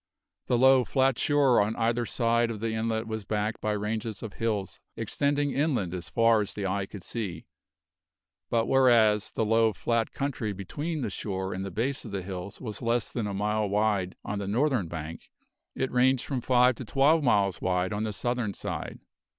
The 0.47 0.57
low, 0.57 0.83
flat 0.83 1.19
shore 1.19 1.61
on 1.61 1.75
either 1.75 2.07
side 2.07 2.49
of 2.49 2.59
the 2.59 2.71
inlet 2.71 3.05
was 3.05 3.23
backed 3.23 3.61
by 3.61 3.73
ranges 3.73 4.23
of 4.23 4.33
hills 4.33 4.79
extending 4.97 5.51
inland 5.51 5.93
as 5.93 6.09
far 6.09 6.41
as 6.41 6.55
the 6.55 6.65
eye 6.65 6.87
could 6.87 7.03
see, 7.03 7.45
but 8.49 8.65
whereas 8.65 9.29
the 9.29 9.45
low, 9.45 9.73
flat 9.73 10.11
country 10.11 10.53
between 10.53 11.01
the 11.03 11.11
shore 11.11 11.53
and 11.53 11.63
the 11.63 11.69
base 11.69 12.03
of 12.03 12.09
the 12.09 12.23
hills 12.23 12.59
was 12.59 12.81
less 12.81 13.09
than 13.09 13.27
a 13.27 13.33
mile 13.35 13.69
wide 13.69 14.15
on 14.25 14.39
the 14.39 14.47
northern 14.47 14.87
bank, 14.87 15.29
it 15.75 15.91
ranged 15.91 16.25
from 16.25 16.41
five 16.41 16.73
to 16.77 16.83
twelve 16.85 17.21
miles 17.23 17.61
wide 17.61 17.93
on 17.93 18.01
the 18.03 18.11
southern 18.11 18.55
side. 18.55 18.97